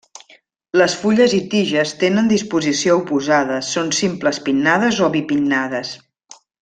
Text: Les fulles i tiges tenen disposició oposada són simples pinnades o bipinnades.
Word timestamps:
Les 0.81 0.93
fulles 1.01 1.35
i 1.39 1.41
tiges 1.51 1.91
tenen 2.03 2.31
disposició 2.31 2.95
oposada 3.03 3.59
són 3.69 3.93
simples 3.99 4.41
pinnades 4.49 5.03
o 5.09 5.11
bipinnades. 5.19 5.93